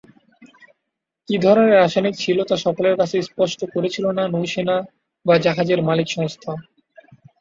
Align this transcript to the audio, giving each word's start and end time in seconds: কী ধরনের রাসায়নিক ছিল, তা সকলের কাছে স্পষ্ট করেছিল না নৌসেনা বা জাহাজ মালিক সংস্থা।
কী 1.29 1.35
ধরনের 1.37 1.77
রাসায়নিক 1.77 2.15
ছিল, 2.15 2.37
তা 2.43 2.55
সকলের 2.57 2.95
কাছে 2.97 3.15
স্পষ্ট 3.21 3.59
করেছিল 3.73 4.05
না 4.17 4.23
নৌসেনা 4.27 4.75
বা 5.25 5.35
জাহাজ 5.37 5.69
মালিক 5.81 6.07
সংস্থা। 6.09 6.51